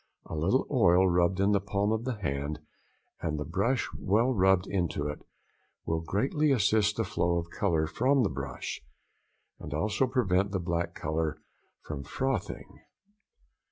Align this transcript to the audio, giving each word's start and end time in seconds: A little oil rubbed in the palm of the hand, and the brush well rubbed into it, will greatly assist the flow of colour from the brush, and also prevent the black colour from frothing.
A 0.25 0.35
little 0.35 0.65
oil 0.71 1.07
rubbed 1.07 1.39
in 1.39 1.51
the 1.51 1.61
palm 1.61 1.91
of 1.91 2.05
the 2.05 2.15
hand, 2.15 2.57
and 3.21 3.37
the 3.37 3.45
brush 3.45 3.87
well 3.95 4.33
rubbed 4.33 4.65
into 4.65 5.07
it, 5.07 5.21
will 5.85 6.01
greatly 6.01 6.51
assist 6.51 6.97
the 6.97 7.03
flow 7.03 7.37
of 7.37 7.51
colour 7.51 7.85
from 7.85 8.23
the 8.23 8.29
brush, 8.29 8.81
and 9.59 9.75
also 9.75 10.07
prevent 10.07 10.53
the 10.53 10.59
black 10.59 10.95
colour 10.95 11.39
from 11.83 12.01
frothing. 12.01 12.81